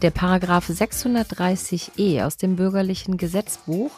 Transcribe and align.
Der 0.00 0.12
Paragraph 0.12 0.70
630e 0.70 2.24
aus 2.24 2.36
dem 2.36 2.54
bürgerlichen 2.54 3.16
Gesetzbuch 3.16 3.90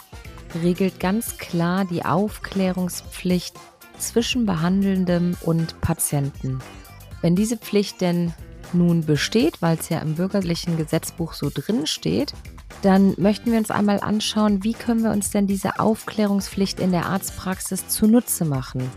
regelt 0.63 0.99
ganz 0.99 1.37
klar 1.37 1.85
die 1.85 2.07
Aufklärungspflicht 2.07 3.55
zwischen 3.99 4.47
Behandelndem 4.47 5.37
und 5.43 5.79
Patienten. 5.83 6.61
Wenn 7.21 7.37
diese 7.37 7.59
Pflicht 7.59 8.01
denn 8.01 8.33
nun 8.73 9.05
besteht, 9.05 9.61
weil 9.61 9.77
es 9.77 9.91
ja 9.91 9.99
im 9.99 10.15
bürgerlichen 10.15 10.79
Gesetzbuch 10.79 11.35
so 11.35 11.51
drin 11.53 11.87
steht, 11.87 12.33
dann 12.81 13.15
möchten 13.19 13.53
wir 13.53 13.59
uns 13.59 13.71
einmal 13.71 14.01
anschauen, 14.01 14.65
wie 14.65 14.73
können 14.73 15.05
wir 15.05 15.11
uns 15.11 15.31
denn 15.31 15.47
diese 15.47 15.81
Aufklärungspflicht 15.81 16.81
in 16.81 16.93
der 16.93 17.07
Arztpraxis 17.07 17.89
zunutze 17.89 18.47
machen. 18.47 18.91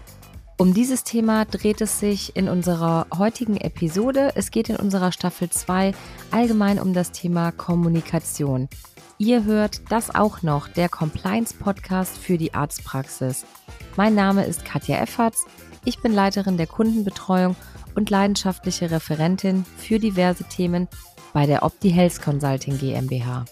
Um 0.57 0.73
dieses 0.73 1.03
Thema 1.03 1.45
dreht 1.45 1.81
es 1.81 1.99
sich 1.99 2.35
in 2.35 2.47
unserer 2.47 3.07
heutigen 3.17 3.57
Episode. 3.57 4.33
Es 4.35 4.51
geht 4.51 4.69
in 4.69 4.75
unserer 4.75 5.11
Staffel 5.11 5.49
2 5.49 5.93
allgemein 6.31 6.79
um 6.79 6.93
das 6.93 7.11
Thema 7.11 7.51
Kommunikation. 7.51 8.69
Ihr 9.17 9.45
hört 9.45 9.81
das 9.89 10.13
auch 10.13 10.43
noch, 10.43 10.67
der 10.67 10.89
Compliance-Podcast 10.89 12.17
für 12.17 12.37
die 12.37 12.53
Arztpraxis. 12.53 13.45
Mein 13.95 14.13
Name 14.13 14.45
ist 14.45 14.63
Katja 14.63 14.97
Efferts. 14.97 15.45
Ich 15.85 16.01
bin 16.01 16.13
Leiterin 16.13 16.57
der 16.57 16.67
Kundenbetreuung 16.67 17.55
und 17.95 18.09
leidenschaftliche 18.09 18.91
Referentin 18.91 19.65
für 19.77 19.99
diverse 19.99 20.43
Themen 20.43 20.87
bei 21.33 21.47
der 21.47 21.63
Opti 21.63 21.89
Health 21.91 22.21
Consulting 22.21 22.77
GmbH. 22.77 23.45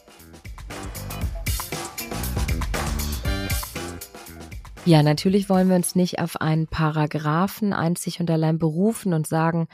Ja, 4.86 5.04
natürlich 5.04 5.48
wollen 5.48 5.70
wir 5.70 5.76
uns 5.76 5.94
nicht 5.94 6.20
auf 6.20 6.42
einen 6.42 6.66
Paragraphen 6.66 7.72
einzig 7.72 8.20
und 8.20 8.32
allein 8.32 8.58
berufen 8.58 9.14
und 9.14 9.28
sagen, 9.28 9.68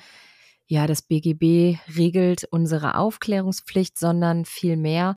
ja, 0.68 0.86
das 0.86 1.02
BGB 1.02 1.80
regelt 1.96 2.44
unsere 2.52 2.96
Aufklärungspflicht, 2.96 3.98
sondern 3.98 4.44
vielmehr 4.44 5.16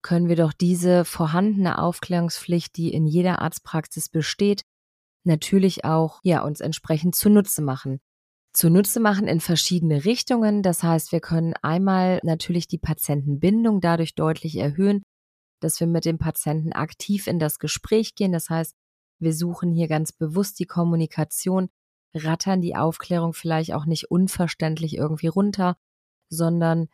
können 0.00 0.28
wir 0.28 0.36
doch 0.36 0.52
diese 0.52 1.04
vorhandene 1.04 1.78
Aufklärungspflicht, 1.78 2.76
die 2.76 2.94
in 2.94 3.08
jeder 3.08 3.42
Arztpraxis 3.42 4.08
besteht, 4.08 4.62
natürlich 5.24 5.84
auch 5.84 6.20
ja 6.22 6.42
uns 6.42 6.60
entsprechend 6.60 7.16
zunutze 7.16 7.62
machen. 7.62 7.98
Zunutze 8.52 9.00
machen 9.00 9.26
in 9.26 9.40
verschiedene 9.40 10.04
Richtungen. 10.04 10.62
Das 10.62 10.84
heißt, 10.84 11.10
wir 11.10 11.20
können 11.20 11.54
einmal 11.62 12.20
natürlich 12.22 12.68
die 12.68 12.78
Patientenbindung 12.78 13.80
dadurch 13.80 14.14
deutlich 14.14 14.56
erhöhen, 14.56 15.02
dass 15.60 15.80
wir 15.80 15.88
mit 15.88 16.04
dem 16.04 16.18
Patienten 16.18 16.72
aktiv 16.72 17.26
in 17.26 17.40
das 17.40 17.58
Gespräch 17.58 18.14
gehen. 18.14 18.30
Das 18.30 18.50
heißt, 18.50 18.74
wir 19.22 19.32
suchen 19.32 19.72
hier 19.72 19.88
ganz 19.88 20.12
bewusst 20.12 20.58
die 20.58 20.66
Kommunikation, 20.66 21.70
rattern 22.14 22.60
die 22.60 22.76
Aufklärung 22.76 23.32
vielleicht 23.32 23.72
auch 23.72 23.86
nicht 23.86 24.10
unverständlich 24.10 24.96
irgendwie 24.96 25.28
runter, 25.28 25.76
sondern 26.28 26.88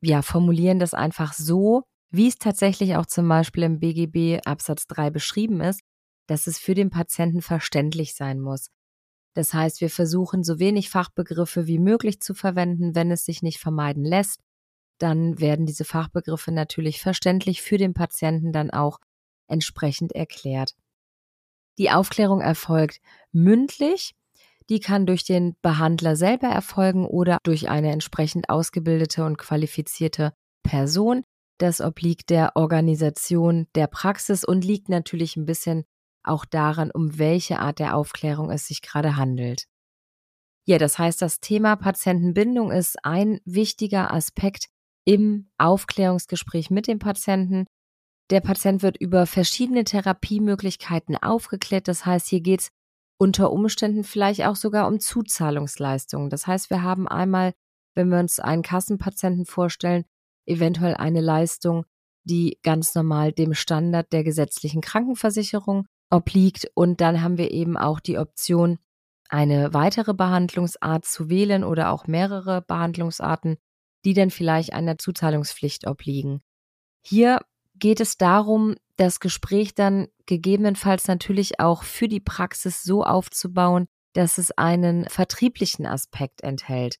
ja, 0.00 0.22
formulieren 0.22 0.78
das 0.78 0.94
einfach 0.94 1.32
so, 1.32 1.84
wie 2.10 2.28
es 2.28 2.36
tatsächlich 2.36 2.96
auch 2.96 3.06
zum 3.06 3.28
Beispiel 3.28 3.64
im 3.64 3.80
BGB 3.80 4.44
Absatz 4.46 4.86
3 4.86 5.10
beschrieben 5.10 5.60
ist, 5.60 5.80
dass 6.26 6.46
es 6.46 6.58
für 6.58 6.74
den 6.74 6.90
Patienten 6.90 7.42
verständlich 7.42 8.14
sein 8.14 8.40
muss. 8.40 8.70
Das 9.34 9.52
heißt, 9.52 9.80
wir 9.80 9.90
versuchen 9.90 10.44
so 10.44 10.58
wenig 10.58 10.88
Fachbegriffe 10.88 11.66
wie 11.66 11.78
möglich 11.78 12.20
zu 12.20 12.34
verwenden, 12.34 12.94
wenn 12.94 13.10
es 13.10 13.24
sich 13.24 13.42
nicht 13.42 13.58
vermeiden 13.58 14.04
lässt. 14.04 14.40
Dann 14.98 15.38
werden 15.40 15.66
diese 15.66 15.84
Fachbegriffe 15.84 16.52
natürlich 16.52 17.00
verständlich 17.02 17.60
für 17.60 17.76
den 17.76 17.92
Patienten 17.92 18.52
dann 18.52 18.70
auch 18.70 18.98
entsprechend 19.46 20.12
erklärt. 20.12 20.74
Die 21.78 21.90
Aufklärung 21.90 22.40
erfolgt 22.40 23.00
mündlich. 23.32 24.14
Die 24.68 24.80
kann 24.80 25.06
durch 25.06 25.24
den 25.24 25.54
Behandler 25.62 26.16
selber 26.16 26.48
erfolgen 26.48 27.06
oder 27.06 27.38
durch 27.44 27.68
eine 27.68 27.92
entsprechend 27.92 28.48
ausgebildete 28.48 29.24
und 29.24 29.38
qualifizierte 29.38 30.32
Person. 30.62 31.22
Das 31.58 31.80
obliegt 31.80 32.30
der 32.30 32.56
Organisation 32.56 33.66
der 33.74 33.86
Praxis 33.86 34.44
und 34.44 34.64
liegt 34.64 34.88
natürlich 34.88 35.36
ein 35.36 35.46
bisschen 35.46 35.84
auch 36.24 36.44
daran, 36.44 36.90
um 36.90 37.18
welche 37.18 37.60
Art 37.60 37.78
der 37.78 37.96
Aufklärung 37.96 38.50
es 38.50 38.66
sich 38.66 38.82
gerade 38.82 39.16
handelt. 39.16 39.66
Ja, 40.66 40.78
das 40.78 40.98
heißt, 40.98 41.22
das 41.22 41.38
Thema 41.38 41.76
Patientenbindung 41.76 42.72
ist 42.72 42.96
ein 43.04 43.40
wichtiger 43.44 44.12
Aspekt 44.12 44.66
im 45.04 45.48
Aufklärungsgespräch 45.58 46.70
mit 46.70 46.88
dem 46.88 46.98
Patienten. 46.98 47.66
Der 48.30 48.40
Patient 48.40 48.82
wird 48.82 48.96
über 48.96 49.26
verschiedene 49.26 49.84
Therapiemöglichkeiten 49.84 51.16
aufgeklärt. 51.16 51.86
Das 51.88 52.04
heißt, 52.04 52.26
hier 52.26 52.40
geht 52.40 52.60
es 52.60 52.70
unter 53.18 53.52
Umständen 53.52 54.04
vielleicht 54.04 54.44
auch 54.44 54.56
sogar 54.56 54.88
um 54.88 55.00
Zuzahlungsleistungen. 55.00 56.28
Das 56.28 56.46
heißt, 56.46 56.70
wir 56.70 56.82
haben 56.82 57.08
einmal, 57.08 57.54
wenn 57.94 58.08
wir 58.08 58.18
uns 58.18 58.40
einen 58.40 58.62
Kassenpatienten 58.62 59.46
vorstellen, 59.46 60.04
eventuell 60.44 60.94
eine 60.94 61.20
Leistung, 61.20 61.86
die 62.24 62.58
ganz 62.62 62.94
normal 62.94 63.32
dem 63.32 63.54
Standard 63.54 64.12
der 64.12 64.24
gesetzlichen 64.24 64.80
Krankenversicherung 64.80 65.86
obliegt. 66.10 66.68
Und 66.74 67.00
dann 67.00 67.22
haben 67.22 67.38
wir 67.38 67.52
eben 67.52 67.76
auch 67.76 68.00
die 68.00 68.18
Option, 68.18 68.78
eine 69.28 69.72
weitere 69.72 70.14
Behandlungsart 70.14 71.04
zu 71.04 71.28
wählen 71.30 71.64
oder 71.64 71.90
auch 71.90 72.06
mehrere 72.06 72.62
Behandlungsarten, 72.62 73.56
die 74.04 74.14
dann 74.14 74.30
vielleicht 74.30 74.72
einer 74.72 74.98
Zuzahlungspflicht 74.98 75.86
obliegen. 75.86 76.42
Hier 77.04 77.40
geht 77.78 78.00
es 78.00 78.16
darum, 78.16 78.76
das 78.96 79.20
Gespräch 79.20 79.74
dann 79.74 80.08
gegebenenfalls 80.26 81.06
natürlich 81.06 81.60
auch 81.60 81.82
für 81.82 82.08
die 82.08 82.20
Praxis 82.20 82.82
so 82.82 83.04
aufzubauen, 83.04 83.86
dass 84.14 84.38
es 84.38 84.50
einen 84.52 85.08
vertrieblichen 85.08 85.86
Aspekt 85.86 86.42
enthält. 86.42 86.96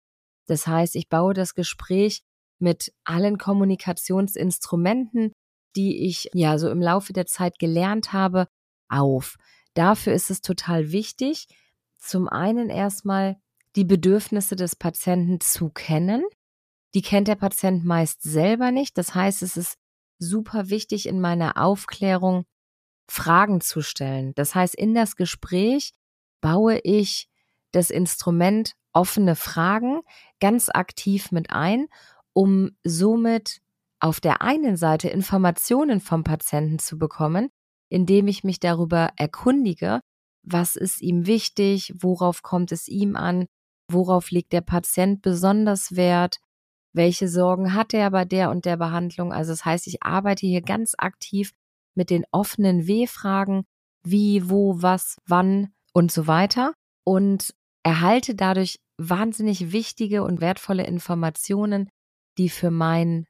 Das 0.46 0.66
heißt, 0.66 0.96
ich 0.96 1.08
baue 1.08 1.34
das 1.34 1.54
Gespräch 1.54 2.22
mit 2.58 2.92
allen 3.04 3.38
Kommunikationsinstrumenten, 3.38 5.32
die 5.76 6.06
ich 6.06 6.30
ja 6.34 6.58
so 6.58 6.70
im 6.70 6.80
Laufe 6.80 7.12
der 7.12 7.26
Zeit 7.26 7.58
gelernt 7.58 8.12
habe, 8.12 8.48
auf. 8.88 9.36
Dafür 9.74 10.12
ist 10.12 10.30
es 10.30 10.40
total 10.40 10.92
wichtig, 10.92 11.48
zum 11.98 12.28
einen 12.28 12.70
erstmal 12.70 13.36
die 13.74 13.84
Bedürfnisse 13.84 14.56
des 14.56 14.76
Patienten 14.76 15.40
zu 15.40 15.68
kennen. 15.70 16.24
Die 16.94 17.02
kennt 17.02 17.28
der 17.28 17.34
Patient 17.34 17.84
meist 17.84 18.22
selber 18.22 18.70
nicht. 18.70 18.96
Das 18.96 19.14
heißt, 19.14 19.42
es 19.42 19.56
ist 19.56 19.76
super 20.18 20.70
wichtig 20.70 21.06
in 21.06 21.20
meiner 21.20 21.56
Aufklärung, 21.56 22.44
Fragen 23.08 23.60
zu 23.60 23.82
stellen. 23.82 24.32
Das 24.34 24.54
heißt, 24.54 24.74
in 24.74 24.94
das 24.94 25.16
Gespräch 25.16 25.92
baue 26.40 26.78
ich 26.78 27.28
das 27.72 27.90
Instrument 27.90 28.72
offene 28.92 29.36
Fragen 29.36 30.00
ganz 30.40 30.68
aktiv 30.68 31.30
mit 31.30 31.50
ein, 31.50 31.86
um 32.32 32.70
somit 32.82 33.60
auf 34.00 34.20
der 34.20 34.42
einen 34.42 34.76
Seite 34.76 35.08
Informationen 35.08 36.00
vom 36.00 36.24
Patienten 36.24 36.78
zu 36.78 36.98
bekommen, 36.98 37.50
indem 37.88 38.28
ich 38.28 38.44
mich 38.44 38.60
darüber 38.60 39.10
erkundige, 39.16 40.00
was 40.42 40.76
ist 40.76 41.00
ihm 41.00 41.26
wichtig, 41.26 41.92
worauf 41.98 42.42
kommt 42.42 42.72
es 42.72 42.88
ihm 42.88 43.16
an, 43.16 43.46
worauf 43.90 44.30
legt 44.30 44.52
der 44.52 44.60
Patient 44.60 45.22
besonders 45.22 45.96
Wert, 45.96 46.38
welche 46.96 47.28
Sorgen 47.28 47.74
hat 47.74 47.94
er 47.94 48.10
bei 48.10 48.24
der 48.24 48.50
und 48.50 48.64
der 48.64 48.76
Behandlung. 48.76 49.32
Also 49.32 49.52
das 49.52 49.64
heißt, 49.64 49.86
ich 49.86 50.02
arbeite 50.02 50.46
hier 50.46 50.62
ganz 50.62 50.94
aktiv 50.98 51.52
mit 51.94 52.10
den 52.10 52.24
offenen 52.32 52.86
W-Fragen, 52.86 53.64
wie, 54.02 54.48
wo, 54.48 54.82
was, 54.82 55.16
wann 55.26 55.72
und 55.92 56.10
so 56.10 56.26
weiter 56.26 56.72
und 57.04 57.54
erhalte 57.82 58.34
dadurch 58.34 58.78
wahnsinnig 58.98 59.72
wichtige 59.72 60.24
und 60.24 60.40
wertvolle 60.40 60.86
Informationen, 60.86 61.88
die 62.38 62.48
für 62.48 62.70
meinen 62.70 63.26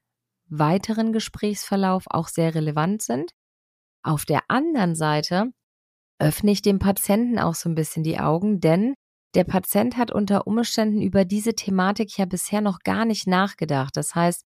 weiteren 0.49 1.13
Gesprächsverlauf 1.13 2.05
auch 2.09 2.29
sehr 2.29 2.55
relevant 2.55 3.01
sind. 3.01 3.31
Auf 4.03 4.25
der 4.25 4.41
anderen 4.47 4.95
Seite 4.95 5.51
öffne 6.19 6.51
ich 6.51 6.61
dem 6.61 6.79
Patienten 6.79 7.37
auch 7.37 7.55
so 7.55 7.69
ein 7.69 7.75
bisschen 7.75 8.03
die 8.03 8.19
Augen, 8.19 8.59
denn 8.59 8.95
der 9.35 9.43
Patient 9.43 9.97
hat 9.97 10.11
unter 10.11 10.47
Umständen 10.47 11.01
über 11.01 11.25
diese 11.25 11.53
Thematik 11.53 12.17
ja 12.17 12.25
bisher 12.25 12.61
noch 12.61 12.79
gar 12.79 13.05
nicht 13.05 13.27
nachgedacht. 13.27 13.95
Das 13.97 14.15
heißt, 14.15 14.43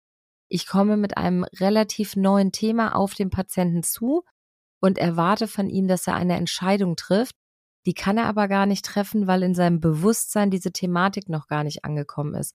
ich 0.48 0.66
komme 0.66 0.96
mit 0.96 1.16
einem 1.16 1.44
relativ 1.60 2.16
neuen 2.16 2.52
Thema 2.52 2.94
auf 2.94 3.14
den 3.14 3.30
Patienten 3.30 3.82
zu 3.82 4.24
und 4.80 4.98
erwarte 4.98 5.46
von 5.46 5.68
ihm, 5.68 5.88
dass 5.88 6.06
er 6.06 6.14
eine 6.14 6.36
Entscheidung 6.36 6.96
trifft. 6.96 7.34
Die 7.86 7.94
kann 7.94 8.18
er 8.18 8.26
aber 8.26 8.48
gar 8.48 8.66
nicht 8.66 8.84
treffen, 8.84 9.26
weil 9.26 9.42
in 9.42 9.54
seinem 9.54 9.80
Bewusstsein 9.80 10.50
diese 10.50 10.72
Thematik 10.72 11.28
noch 11.28 11.48
gar 11.48 11.64
nicht 11.64 11.84
angekommen 11.84 12.34
ist. 12.34 12.54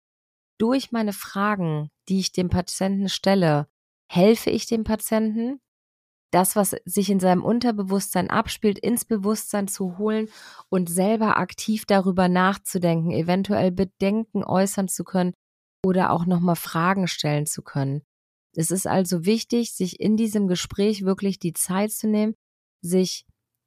Durch 0.58 0.92
meine 0.92 1.14
Fragen, 1.14 1.90
die 2.10 2.20
ich 2.20 2.32
dem 2.32 2.50
Patienten 2.50 3.10
stelle, 3.10 3.68
helfe 4.10 4.50
ich 4.50 4.66
dem 4.66 4.84
Patienten, 4.84 5.60
das, 6.34 6.56
was 6.56 6.76
sich 6.86 7.10
in 7.10 7.20
seinem 7.20 7.44
Unterbewusstsein 7.44 8.30
abspielt, 8.30 8.80
ins 8.80 9.06
Bewusstsein 9.06 9.68
zu 9.68 9.98
holen 9.98 10.30
und 10.70 10.90
selber 10.90 11.38
aktiv 11.38 11.86
darüber 11.86 12.28
nachzudenken, 12.28 13.12
eventuell 13.12 13.72
Bedenken 13.72 14.44
äußern 14.44 14.88
zu 14.88 15.04
können 15.04 15.34
oder 15.86 16.12
auch 16.12 16.26
nochmal 16.26 16.56
Fragen 16.56 17.08
stellen 17.08 17.46
zu 17.46 17.62
können. 17.62 18.02
Es 18.56 18.72
ist 18.72 18.88
also 18.88 19.26
wichtig, 19.26 19.74
sich 19.74 20.00
in 20.00 20.18
diesem 20.18 20.48
Gespräch 20.48 21.04
wirklich 21.04 21.40
die 21.40 21.54
Zeit 21.54 21.92
zu 21.92 22.08
nehmen, 22.08 22.36
sich 22.82 23.26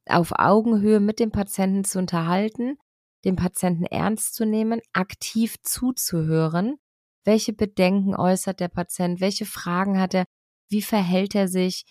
auf 0.08 0.32
Augenhöhe 0.32 1.00
mit 1.00 1.20
dem 1.20 1.30
Patienten 1.30 1.84
zu 1.84 1.98
unterhalten, 1.98 2.78
den 3.24 3.36
Patienten 3.36 3.84
ernst 3.84 4.34
zu 4.34 4.44
nehmen, 4.44 4.80
aktiv 4.92 5.56
zuzuhören, 5.62 6.76
welche 7.24 7.52
Bedenken 7.52 8.14
äußert 8.14 8.60
der 8.60 8.69
Patient, 8.69 9.20
welche 9.20 9.46
Fragen 9.46 10.00
hat 10.00 10.14
er, 10.14 10.24
wie 10.69 10.82
verhält 10.82 11.34
er 11.34 11.48
sich, 11.48 11.84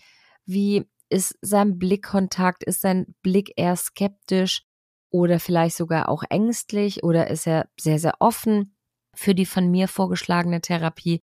wie 0.46 0.86
ist 1.10 1.38
sein 1.42 1.78
Blickkontakt, 1.78 2.64
ist 2.64 2.82
sein 2.82 3.16
Blick 3.22 3.54
eher 3.56 3.76
skeptisch 3.76 4.64
oder 5.12 5.40
vielleicht 5.40 5.78
sogar 5.78 6.10
auch 6.10 6.24
ängstlich 6.30 7.04
oder 7.04 7.30
ist 7.30 7.48
er 7.48 7.70
sehr, 7.80 8.00
sehr 8.00 8.16
offen 8.20 8.76
für 9.16 9.36
die 9.36 9.46
von 9.46 9.70
mir 9.70 9.88
vorgeschlagene 9.88 10.62
Therapie. 10.62 11.22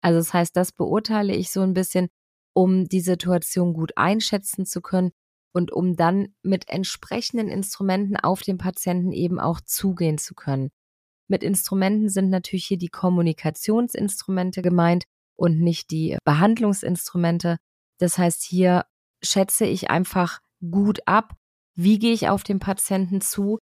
Also 0.00 0.18
das 0.18 0.32
heißt, 0.32 0.56
das 0.56 0.72
beurteile 0.72 1.34
ich 1.34 1.50
so 1.50 1.60
ein 1.62 1.74
bisschen, 1.74 2.08
um 2.54 2.88
die 2.88 3.00
Situation 3.00 3.74
gut 3.74 3.92
einschätzen 3.96 4.64
zu 4.64 4.80
können 4.80 5.10
und 5.52 5.72
um 5.72 5.96
dann 5.96 6.34
mit 6.42 6.68
entsprechenden 6.68 7.48
Instrumenten 7.48 8.16
auf 8.16 8.42
den 8.42 8.58
Patienten 8.58 9.12
eben 9.12 9.38
auch 9.38 9.60
zugehen 9.60 10.18
zu 10.18 10.34
können. 10.34 10.70
Mit 11.28 11.42
Instrumenten 11.42 12.08
sind 12.08 12.30
natürlich 12.30 12.66
hier 12.66 12.78
die 12.78 12.88
Kommunikationsinstrumente 12.88 14.62
gemeint 14.62 15.04
und 15.36 15.58
nicht 15.60 15.90
die 15.90 16.18
Behandlungsinstrumente. 16.24 17.58
Das 18.04 18.18
heißt, 18.18 18.42
hier 18.42 18.84
schätze 19.22 19.64
ich 19.64 19.88
einfach 19.88 20.42
gut 20.60 21.00
ab, 21.06 21.32
wie 21.74 21.98
gehe 21.98 22.12
ich 22.12 22.28
auf 22.28 22.42
den 22.42 22.58
Patienten 22.58 23.22
zu, 23.22 23.56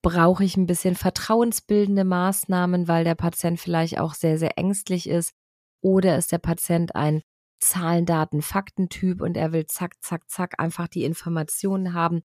brauche 0.00 0.42
ich 0.42 0.56
ein 0.56 0.64
bisschen 0.64 0.94
vertrauensbildende 0.94 2.04
Maßnahmen, 2.04 2.88
weil 2.88 3.04
der 3.04 3.14
Patient 3.14 3.60
vielleicht 3.60 3.98
auch 3.98 4.14
sehr, 4.14 4.38
sehr 4.38 4.56
ängstlich 4.56 5.06
ist, 5.06 5.34
oder 5.82 6.16
ist 6.16 6.32
der 6.32 6.38
Patient 6.38 6.96
ein 6.96 7.20
Zahlen, 7.60 8.06
Daten, 8.06 8.40
Faktentyp 8.40 9.20
und 9.20 9.36
er 9.36 9.52
will 9.52 9.66
zack, 9.66 10.02
zack, 10.02 10.30
zack 10.30 10.58
einfach 10.58 10.88
die 10.88 11.04
Informationen 11.04 11.92
haben. 11.92 12.22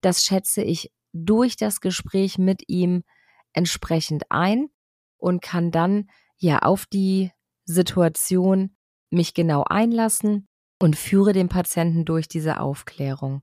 Das 0.00 0.24
schätze 0.24 0.64
ich 0.64 0.90
durch 1.12 1.54
das 1.54 1.80
Gespräch 1.80 2.36
mit 2.36 2.64
ihm 2.66 3.04
entsprechend 3.52 4.24
ein 4.32 4.70
und 5.18 5.40
kann 5.40 5.70
dann 5.70 6.10
ja 6.36 6.62
auf 6.62 6.84
die 6.84 7.30
Situation 7.64 8.74
mich 9.10 9.34
genau 9.34 9.62
einlassen 9.62 10.48
und 10.78 10.96
führe 10.96 11.32
den 11.32 11.48
Patienten 11.48 12.04
durch 12.04 12.28
diese 12.28 12.60
Aufklärung. 12.60 13.42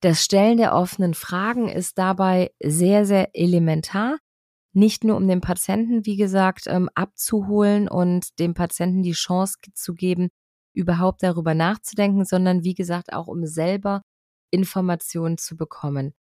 Das 0.00 0.22
Stellen 0.22 0.58
der 0.58 0.74
offenen 0.74 1.14
Fragen 1.14 1.68
ist 1.68 1.98
dabei 1.98 2.50
sehr, 2.62 3.06
sehr 3.06 3.30
elementar. 3.32 4.18
Nicht 4.72 5.04
nur 5.04 5.16
um 5.16 5.26
den 5.26 5.40
Patienten, 5.40 6.04
wie 6.04 6.16
gesagt, 6.16 6.64
ähm, 6.66 6.90
abzuholen 6.94 7.88
und 7.88 8.38
dem 8.38 8.54
Patienten 8.54 9.02
die 9.02 9.12
Chance 9.12 9.58
zu 9.72 9.94
geben, 9.94 10.28
überhaupt 10.74 11.22
darüber 11.22 11.54
nachzudenken, 11.54 12.24
sondern 12.24 12.64
wie 12.64 12.74
gesagt 12.74 13.12
auch 13.12 13.28
um 13.28 13.46
selber 13.46 14.02
Informationen 14.50 15.38
zu 15.38 15.56
bekommen. 15.56 16.12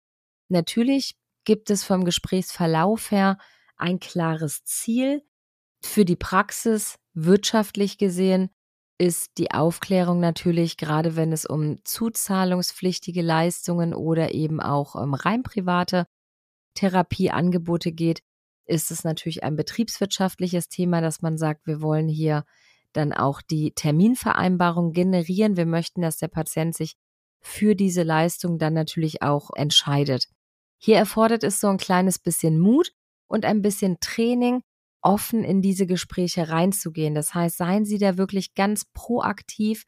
Natürlich 0.50 1.16
gibt 1.46 1.70
es 1.70 1.84
vom 1.84 2.06
Gesprächsverlauf 2.06 3.12
her 3.12 3.38
ein 3.76 4.00
klares 4.00 4.64
Ziel. 4.64 5.24
Für 5.82 6.06
die 6.06 6.16
Praxis 6.16 6.98
wirtschaftlich 7.14 7.98
gesehen 7.98 8.50
ist 9.04 9.38
die 9.38 9.52
Aufklärung 9.52 10.22
natürlich, 10.22 10.78
gerade 10.78 11.18
wenn 11.18 11.34
es 11.34 11.46
um 11.46 11.84
zuzahlungspflichtige 11.84 13.22
Leistungen 13.22 13.94
oder 13.94 14.34
eben 14.34 14.62
auch 14.62 14.96
um 14.96 15.14
rein 15.14 15.44
private 15.44 16.08
Therapieangebote 16.76 17.92
geht, 17.92 18.22
ist 18.66 18.92
es 18.92 19.04
natürlich 19.04 19.44
ein 19.44 19.58
betriebswirtschaftliches 19.58 20.70
Thema, 20.70 21.02
dass 21.02 21.22
man 21.22 21.38
sagt, 21.38 21.68
wir 21.68 21.82
wollen 21.82 22.08
hier 22.08 22.46
dann 22.94 23.12
auch 23.12 23.42
die 23.42 23.74
Terminvereinbarung 23.74 24.94
generieren. 24.94 25.58
Wir 25.58 25.66
möchten, 25.66 26.02
dass 26.02 26.16
der 26.16 26.30
Patient 26.30 26.74
sich 26.74 26.96
für 27.42 27.76
diese 27.76 28.04
Leistung 28.04 28.58
dann 28.58 28.74
natürlich 28.74 29.22
auch 29.22 29.50
entscheidet. 29.54 30.30
Hier 30.78 30.96
erfordert 30.96 31.44
es 31.44 31.60
so 31.60 31.68
ein 31.68 31.78
kleines 31.78 32.20
bisschen 32.20 32.58
Mut 32.58 32.94
und 33.28 33.44
ein 33.44 33.62
bisschen 33.62 34.00
Training, 34.00 34.62
offen 35.04 35.44
in 35.44 35.62
diese 35.62 35.86
Gespräche 35.86 36.50
reinzugehen. 36.50 37.14
Das 37.14 37.34
heißt, 37.34 37.58
seien 37.58 37.86
Sie 37.86 37.98
da 37.98 38.18
wirklich 38.18 38.56
ganz 38.56 38.86
proaktiv, 38.94 39.84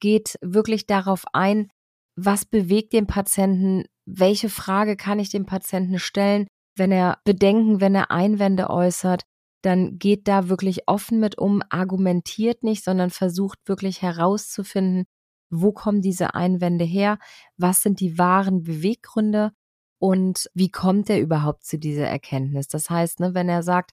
geht 0.00 0.38
wirklich 0.42 0.86
darauf 0.86 1.24
ein, 1.32 1.70
was 2.16 2.44
bewegt 2.44 2.92
den 2.92 3.06
Patienten, 3.06 3.84
welche 4.04 4.48
Frage 4.48 4.96
kann 4.96 5.18
ich 5.18 5.30
dem 5.30 5.46
Patienten 5.46 5.98
stellen, 5.98 6.46
wenn 6.76 6.92
er 6.92 7.18
Bedenken, 7.24 7.80
wenn 7.80 7.94
er 7.94 8.10
Einwände 8.10 8.70
äußert, 8.70 9.22
dann 9.62 9.98
geht 9.98 10.28
da 10.28 10.48
wirklich 10.48 10.88
offen 10.88 11.20
mit 11.20 11.38
um, 11.38 11.62
argumentiert 11.68 12.62
nicht, 12.62 12.84
sondern 12.84 13.10
versucht 13.10 13.58
wirklich 13.66 14.02
herauszufinden, 14.02 15.04
wo 15.50 15.72
kommen 15.72 16.02
diese 16.02 16.34
Einwände 16.34 16.84
her, 16.84 17.18
was 17.56 17.82
sind 17.82 18.00
die 18.00 18.18
wahren 18.18 18.62
Beweggründe? 18.62 19.52
Und 20.00 20.48
wie 20.54 20.70
kommt 20.70 21.10
er 21.10 21.20
überhaupt 21.20 21.64
zu 21.64 21.76
dieser 21.76 22.06
Erkenntnis. 22.06 22.68
Das 22.68 22.88
heißt, 22.88 23.18
ne, 23.18 23.34
wenn 23.34 23.48
er 23.48 23.64
sagt, 23.64 23.90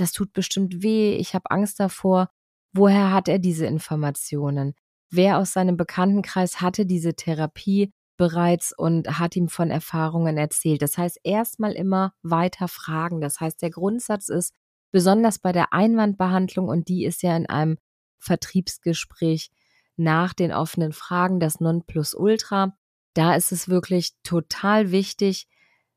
das 0.00 0.12
tut 0.12 0.32
bestimmt 0.32 0.82
weh, 0.82 1.14
ich 1.16 1.34
habe 1.34 1.50
Angst 1.50 1.80
davor, 1.80 2.30
woher 2.72 3.12
hat 3.12 3.28
er 3.28 3.38
diese 3.38 3.66
Informationen? 3.66 4.74
Wer 5.10 5.38
aus 5.38 5.52
seinem 5.52 5.76
Bekanntenkreis 5.76 6.60
hatte 6.60 6.86
diese 6.86 7.14
Therapie 7.14 7.92
bereits 8.16 8.72
und 8.76 9.18
hat 9.18 9.34
ihm 9.34 9.48
von 9.48 9.70
Erfahrungen 9.70 10.36
erzählt? 10.36 10.82
Das 10.82 10.96
heißt, 10.96 11.20
erstmal 11.24 11.72
immer 11.72 12.12
weiter 12.22 12.68
fragen. 12.68 13.20
Das 13.20 13.40
heißt, 13.40 13.60
der 13.60 13.70
Grundsatz 13.70 14.28
ist, 14.28 14.54
besonders 14.92 15.38
bei 15.38 15.52
der 15.52 15.72
Einwandbehandlung, 15.72 16.68
und 16.68 16.88
die 16.88 17.04
ist 17.04 17.22
ja 17.22 17.36
in 17.36 17.46
einem 17.46 17.78
Vertriebsgespräch 18.18 19.50
nach 19.96 20.32
den 20.32 20.52
offenen 20.52 20.92
Fragen 20.92 21.40
das 21.40 21.60
Nonplusultra. 21.60 22.76
Da 23.14 23.34
ist 23.34 23.52
es 23.52 23.68
wirklich 23.68 24.12
total 24.22 24.92
wichtig, 24.92 25.48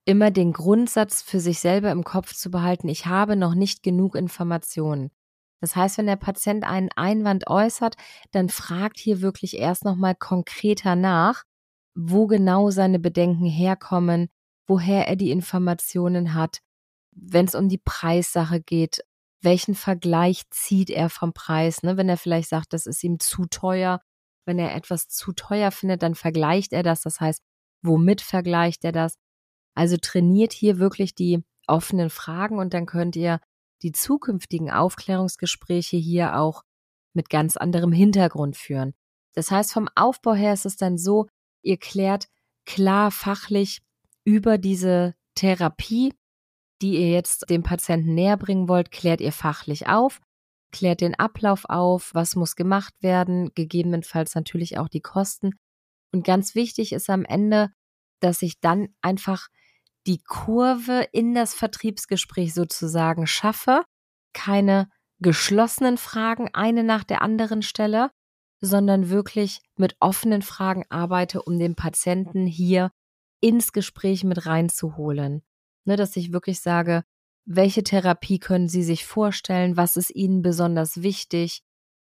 immer 0.06 0.32
den 0.32 0.54
Grundsatz 0.54 1.22
für 1.22 1.40
sich 1.40 1.60
selber 1.60 1.92
im 1.92 2.04
Kopf 2.04 2.34
zu 2.34 2.52
behalten, 2.52 2.90
ich 2.90 3.06
habe 3.06 3.36
noch 3.36 3.56
nicht 3.56 3.84
genug 3.84 4.16
Informationen. 4.16 5.12
Das 5.62 5.76
heißt, 5.76 5.98
wenn 5.98 6.08
der 6.08 6.18
Patient 6.18 6.66
einen 6.66 6.90
Einwand 6.96 7.48
äußert, 7.48 7.96
dann 8.32 8.50
fragt 8.50 9.00
hier 9.00 9.22
wirklich 9.22 9.58
erst 9.58 9.86
nochmal 9.86 10.14
konkreter 10.14 10.98
nach, 10.98 11.44
wo 11.96 12.28
genau 12.28 12.70
seine 12.70 13.00
Bedenken 13.00 13.46
herkommen, 13.46 14.30
woher 14.68 15.08
er 15.08 15.16
die 15.16 15.32
Informationen 15.32 16.34
hat, 16.34 16.60
wenn 17.12 17.46
es 17.46 17.56
um 17.56 17.70
die 17.70 17.78
Preissache 17.78 18.60
geht, 18.60 19.06
welchen 19.42 19.76
Vergleich 19.76 20.44
zieht 20.50 20.90
er 20.90 21.10
vom 21.10 21.34
Preis? 21.34 21.84
Ne? 21.84 21.98
Wenn 21.98 22.10
er 22.10 22.18
vielleicht 22.18 22.50
sagt, 22.50 22.74
das 22.74 22.86
ist 22.86 23.04
ihm 23.04 23.20
zu 23.20 23.46
teuer, 23.46 24.02
wenn 24.46 24.60
er 24.60 24.76
etwas 24.76 25.08
zu 25.08 25.34
teuer 25.34 25.72
findet, 25.72 26.04
dann 26.04 26.16
vergleicht 26.16 26.74
er 26.74 26.84
das. 26.84 27.02
Das 27.02 27.20
heißt, 27.20 27.42
womit 27.82 28.22
vergleicht 28.22 28.84
er 28.84 28.92
das? 28.92 29.16
Also 29.76 29.98
trainiert 29.98 30.54
hier 30.54 30.80
wirklich 30.80 31.16
die 31.16 31.44
offenen 31.68 32.10
Fragen 32.10 32.60
und 32.60 32.74
dann 32.74 32.86
könnt 32.86 33.16
ihr 33.16 33.40
die 33.82 33.92
zukünftigen 33.92 34.72
Aufklärungsgespräche 34.72 35.98
hier 35.98 36.38
auch 36.38 36.64
mit 37.14 37.30
ganz 37.30 37.58
anderem 37.58 37.92
Hintergrund 37.92 38.58
führen. 38.58 38.94
Das 39.34 39.52
heißt, 39.52 39.74
vom 39.74 39.90
Aufbau 39.96 40.34
her 40.34 40.54
ist 40.54 40.66
es 40.66 40.78
dann 40.78 40.98
so, 40.98 41.28
ihr 41.62 41.78
klärt 41.78 42.28
klar 42.66 43.12
fachlich 43.12 43.82
über 44.24 44.58
diese 44.58 45.16
Therapie, 45.36 46.14
die 46.82 46.96
ihr 46.96 47.12
jetzt 47.12 47.50
dem 47.50 47.64
Patienten 47.64 48.14
näher 48.14 48.38
bringen 48.38 48.68
wollt, 48.68 48.92
klärt 48.92 49.22
ihr 49.22 49.32
fachlich 49.32 49.88
auf, 49.88 50.20
klärt 50.72 51.02
den 51.02 51.16
Ablauf 51.16 51.66
auf, 51.66 52.14
was 52.14 52.36
muss 52.36 52.56
gemacht 52.56 52.94
werden, 53.02 53.52
gegebenenfalls 53.54 54.36
natürlich 54.36 54.78
auch 54.78 54.90
die 54.90 55.02
Kosten. 55.02 55.52
Und 56.12 56.26
ganz 56.26 56.56
wichtig 56.56 56.94
ist 56.94 57.10
am 57.10 57.26
Ende, 57.26 57.72
dass 58.20 58.42
ich 58.42 58.60
dann 58.60 58.90
einfach 59.02 59.48
die 60.08 60.20
Kurve 60.20 61.08
in 61.12 61.34
das 61.34 61.54
Vertriebsgespräch 61.54 62.54
sozusagen 62.54 63.28
schaffe, 63.28 63.84
keine 64.34 64.90
geschlossenen 65.20 65.98
Fragen 65.98 66.50
eine 66.54 66.84
nach 66.84 67.04
der 67.04 67.22
anderen 67.22 67.62
stelle, 67.62 68.12
sondern 68.62 69.10
wirklich 69.10 69.62
mit 69.78 69.96
offenen 70.00 70.42
Fragen 70.42 70.86
arbeite, 70.90 71.42
um 71.42 71.60
den 71.60 71.76
Patienten 71.76 72.46
hier 72.46 72.92
ins 73.42 73.74
Gespräch 73.74 74.24
mit 74.24 74.46
reinzuholen. 74.46 75.44
Ne, 75.86 75.98
dass 75.98 76.16
ich 76.16 76.32
wirklich 76.32 76.62
sage, 76.62 77.04
welche 77.46 77.84
Therapie 77.84 78.40
können 78.40 78.70
Sie 78.70 78.84
sich 78.84 79.06
vorstellen, 79.06 79.76
was 79.76 79.98
ist 79.98 80.16
Ihnen 80.16 80.42
besonders 80.42 81.02
wichtig? 81.02 81.62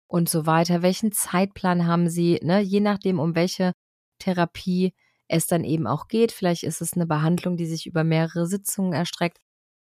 Und 0.08 0.30
so 0.30 0.46
weiter, 0.48 0.82
welchen 0.82 1.12
Zeitplan 1.12 1.86
haben 1.86 2.10
Sie, 2.10 2.40
ne, 2.42 2.60
je 2.62 2.80
nachdem, 2.80 3.20
um 3.20 3.36
welche 3.36 3.74
Therapie 4.20 4.94
es 5.28 5.48
dann 5.48 5.64
eben 5.64 5.88
auch 5.88 6.08
geht. 6.08 6.32
Vielleicht 6.32 6.64
ist 6.64 6.82
es 6.82 6.94
eine 6.94 7.06
Behandlung, 7.06 7.58
die 7.58 7.66
sich 7.66 7.86
über 7.86 8.04
mehrere 8.04 8.48
Sitzungen 8.48 8.94
erstreckt. 8.94 9.40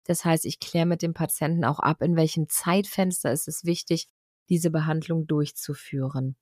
Das 0.06 0.24
heißt, 0.24 0.44
ich 0.44 0.60
kläre 0.60 0.86
mit 0.86 1.02
dem 1.02 1.14
Patienten 1.14 1.64
auch 1.64 1.80
ab, 1.80 2.02
in 2.02 2.16
welchem 2.16 2.48
Zeitfenster 2.48 3.32
ist 3.32 3.48
es 3.48 3.64
wichtig, 3.64 4.06
diese 4.48 4.70
Behandlung 4.70 5.26
durchzuführen. 5.26 6.36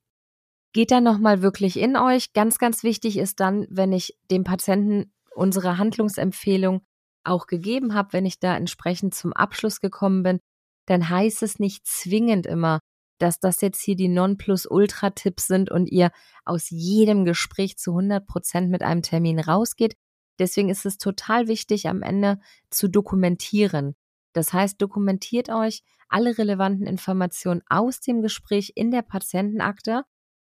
Geht 0.73 0.91
dann 0.91 1.05
nochmal 1.05 1.43
wirklich 1.43 1.79
in 1.79 1.97
euch. 1.97 2.33
Ganz, 2.33 2.59
ganz 2.59 2.83
wichtig 2.83 3.19
ist 3.19 3.41
dann, 3.41 3.67
wenn 3.71 3.93
ich 3.93 4.17
dem 4.31 4.43
Patienten 4.43 5.13
unsere 5.35 5.79
Handlungsempfehlung 5.79 6.83
auch 7.25 7.47
gegeben 7.47 7.95
habe, 7.95 8.13
wenn 8.13 8.27
ich 8.27 8.41
da 8.41 8.57
entsprechend 8.57 9.15
zum 9.15 9.33
Abschluss 9.33 9.81
gekommen 9.81 10.23
bin, 10.23 10.41
dann 10.87 11.09
heißt 11.09 11.43
es 11.43 11.59
nicht 11.59 11.87
zwingend 11.87 12.47
immer, 12.47 12.81
dass 13.23 13.39
das 13.39 13.61
jetzt 13.61 13.81
hier 13.81 13.95
die 13.95 14.09
Nonplusultra-Tipps 14.09 15.47
sind 15.47 15.71
und 15.71 15.87
ihr 15.87 16.11
aus 16.45 16.71
jedem 16.71 17.25
Gespräch 17.25 17.79
zu 17.79 17.93
100 17.93 18.27
Prozent 18.27 18.69
mit 18.69 18.83
einem 18.83 19.03
Termin 19.03 19.39
rausgeht. 19.39 19.97
Deswegen 20.41 20.69
ist 20.71 20.85
es 20.87 20.99
total 20.99 21.47
wichtig, 21.47 21.89
am 21.89 22.03
Ende 22.03 22.41
zu 22.69 22.89
dokumentieren. 22.89 23.95
Das 24.33 24.53
heißt, 24.53 24.83
dokumentiert 24.83 25.51
euch 25.51 25.85
alle 26.09 26.37
relevanten 26.37 26.87
Informationen 26.87 27.63
aus 27.69 28.01
dem 28.01 28.23
Gespräch 28.23 28.73
in 28.75 28.91
der 28.91 29.03
Patientenakte, 29.03 30.03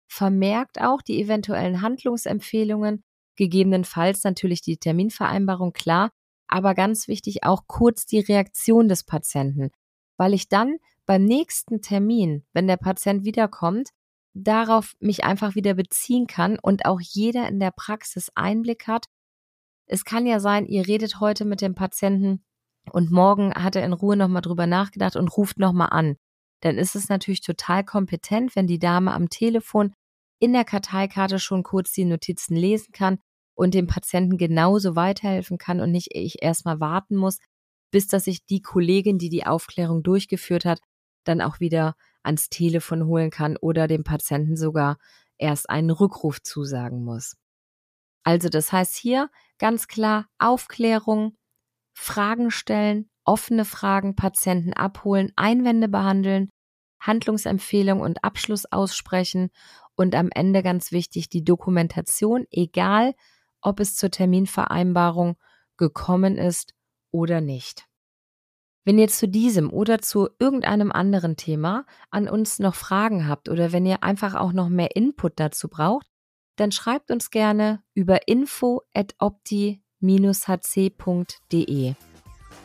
vermerkt 0.07 0.79
auch 0.79 1.01
die 1.01 1.21
eventuellen 1.21 1.81
Handlungsempfehlungen, 1.81 3.03
gegebenenfalls 3.35 4.23
natürlich 4.23 4.61
die 4.61 4.77
Terminvereinbarung, 4.77 5.73
klar, 5.73 6.11
aber 6.47 6.73
ganz 6.73 7.09
wichtig 7.09 7.43
auch 7.43 7.63
kurz 7.67 8.05
die 8.05 8.19
Reaktion 8.19 8.87
des 8.87 9.03
Patienten, 9.03 9.71
weil 10.17 10.33
ich 10.33 10.47
dann 10.47 10.77
beim 11.05 11.23
nächsten 11.25 11.81
Termin, 11.81 12.45
wenn 12.53 12.67
der 12.67 12.77
Patient 12.77 13.25
wiederkommt, 13.25 13.89
darauf 14.33 14.93
mich 14.99 15.23
einfach 15.23 15.55
wieder 15.55 15.73
beziehen 15.73 16.27
kann 16.27 16.57
und 16.59 16.85
auch 16.85 17.01
jeder 17.01 17.47
in 17.47 17.59
der 17.59 17.71
Praxis 17.71 18.31
Einblick 18.35 18.87
hat. 18.87 19.05
Es 19.87 20.05
kann 20.05 20.25
ja 20.25 20.39
sein, 20.39 20.65
ihr 20.65 20.87
redet 20.87 21.19
heute 21.19 21.43
mit 21.43 21.61
dem 21.61 21.75
Patienten 21.75 22.43
und 22.91 23.11
morgen 23.11 23.53
hat 23.53 23.75
er 23.75 23.85
in 23.85 23.93
Ruhe 23.93 24.15
nochmal 24.15 24.41
drüber 24.41 24.67
nachgedacht 24.67 25.15
und 25.15 25.27
ruft 25.35 25.59
nochmal 25.59 25.89
an. 25.91 26.15
Dann 26.61 26.77
ist 26.77 26.95
es 26.95 27.09
natürlich 27.09 27.41
total 27.41 27.83
kompetent, 27.83 28.55
wenn 28.55 28.67
die 28.67 28.79
Dame 28.79 29.13
am 29.13 29.29
Telefon 29.29 29.93
in 30.39 30.53
der 30.53 30.63
Karteikarte 30.63 31.39
schon 31.39 31.63
kurz 31.63 31.91
die 31.91 32.05
Notizen 32.05 32.55
lesen 32.55 32.91
kann 32.93 33.19
und 33.55 33.73
dem 33.73 33.87
Patienten 33.87 34.37
genauso 34.37 34.95
weiterhelfen 34.95 35.57
kann 35.57 35.81
und 35.81 35.91
nicht 35.91 36.09
ich 36.15 36.41
erstmal 36.41 36.79
warten 36.79 37.15
muss, 37.15 37.37
bis 37.91 38.07
dass 38.07 38.25
sich 38.25 38.45
die 38.45 38.61
Kollegin, 38.61 39.17
die 39.17 39.29
die 39.29 39.45
Aufklärung 39.45 40.01
durchgeführt 40.01 40.65
hat, 40.65 40.79
dann 41.23 41.41
auch 41.41 41.59
wieder 41.59 41.95
ans 42.23 42.49
Telefon 42.49 43.05
holen 43.05 43.29
kann 43.29 43.57
oder 43.57 43.87
dem 43.87 44.03
Patienten 44.03 44.55
sogar 44.55 44.97
erst 45.37 45.69
einen 45.69 45.89
Rückruf 45.89 46.41
zusagen 46.41 47.03
muss. 47.03 47.35
Also 48.23 48.49
das 48.49 48.71
heißt 48.71 48.95
hier 48.95 49.29
ganz 49.57 49.87
klar 49.87 50.27
Aufklärung, 50.37 51.35
Fragen 51.93 52.51
stellen, 52.51 53.09
offene 53.25 53.65
Fragen, 53.65 54.15
Patienten 54.15 54.73
abholen, 54.73 55.31
Einwände 55.35 55.87
behandeln, 55.87 56.49
Handlungsempfehlung 56.99 57.99
und 57.99 58.23
Abschluss 58.23 58.65
aussprechen 58.71 59.49
und 59.95 60.15
am 60.15 60.29
Ende 60.33 60.63
ganz 60.63 60.91
wichtig 60.91 61.29
die 61.29 61.43
Dokumentation, 61.43 62.45
egal 62.51 63.13
ob 63.61 63.79
es 63.79 63.95
zur 63.95 64.11
Terminvereinbarung 64.11 65.37
gekommen 65.77 66.37
ist 66.37 66.73
oder 67.11 67.41
nicht. 67.41 67.85
Wenn 68.83 68.97
ihr 68.97 69.09
zu 69.09 69.27
diesem 69.27 69.71
oder 69.71 69.99
zu 69.99 70.29
irgendeinem 70.39 70.91
anderen 70.91 71.37
Thema 71.37 71.85
an 72.09 72.27
uns 72.27 72.57
noch 72.57 72.73
Fragen 72.73 73.27
habt 73.27 73.47
oder 73.47 73.71
wenn 73.71 73.85
ihr 73.85 74.01
einfach 74.03 74.33
auch 74.33 74.53
noch 74.53 74.69
mehr 74.69 74.95
Input 74.95 75.33
dazu 75.35 75.67
braucht, 75.67 76.07
dann 76.55 76.71
schreibt 76.71 77.11
uns 77.11 77.29
gerne 77.29 77.83
über 77.93 78.27
info 78.27 78.81
at 78.93 79.13
opti-hc.de. 79.19 79.81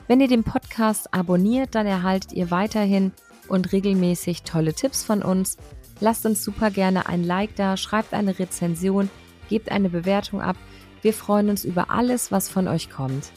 Wenn 0.08 0.20
ihr 0.20 0.28
den 0.28 0.44
Podcast 0.44 1.12
abonniert, 1.12 1.74
dann 1.74 1.86
erhaltet 1.86 2.32
ihr 2.32 2.50
weiterhin 2.50 3.12
und 3.48 3.72
regelmäßig 3.72 4.42
tolle 4.42 4.72
Tipps 4.72 5.04
von 5.04 5.22
uns. 5.22 5.58
Lasst 6.00 6.24
uns 6.24 6.42
super 6.42 6.70
gerne 6.70 7.06
ein 7.06 7.24
Like 7.24 7.56
da, 7.56 7.76
schreibt 7.76 8.14
eine 8.14 8.38
Rezension, 8.38 9.10
gebt 9.50 9.70
eine 9.70 9.90
Bewertung 9.90 10.40
ab. 10.40 10.56
Wir 11.02 11.12
freuen 11.12 11.50
uns 11.50 11.66
über 11.66 11.90
alles, 11.90 12.32
was 12.32 12.48
von 12.48 12.68
euch 12.68 12.88
kommt. 12.88 13.32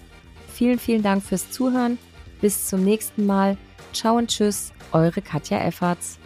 Vielen, 0.47 0.79
vielen 0.79 1.03
Dank 1.03 1.23
fürs 1.23 1.51
Zuhören 1.51 1.97
bis 2.41 2.67
zum 2.67 2.83
nächsten 2.83 3.25
Mal. 3.25 3.57
Ciao 3.93 4.17
und 4.17 4.27
tschüss, 4.29 4.71
eure 4.91 5.21
Katja 5.21 5.59
Efferts. 5.59 6.18